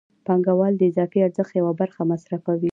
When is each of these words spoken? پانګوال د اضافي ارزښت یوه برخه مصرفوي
پانګوال 0.25 0.73
د 0.77 0.81
اضافي 0.91 1.19
ارزښت 1.23 1.53
یوه 1.59 1.73
برخه 1.81 2.01
مصرفوي 2.11 2.69